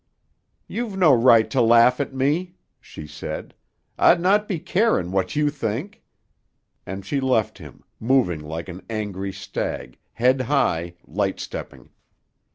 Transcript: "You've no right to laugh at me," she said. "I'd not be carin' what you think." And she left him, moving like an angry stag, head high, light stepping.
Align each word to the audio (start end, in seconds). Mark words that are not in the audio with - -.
"You've 0.67 0.97
no 0.97 1.13
right 1.13 1.47
to 1.51 1.61
laugh 1.61 1.99
at 1.99 2.11
me," 2.11 2.55
she 2.79 3.05
said. 3.05 3.53
"I'd 3.99 4.19
not 4.19 4.47
be 4.47 4.57
carin' 4.57 5.11
what 5.11 5.35
you 5.35 5.51
think." 5.51 6.01
And 6.87 7.05
she 7.05 7.19
left 7.19 7.59
him, 7.59 7.83
moving 7.99 8.39
like 8.39 8.67
an 8.67 8.83
angry 8.89 9.31
stag, 9.31 9.99
head 10.13 10.41
high, 10.41 10.95
light 11.05 11.39
stepping. 11.39 11.91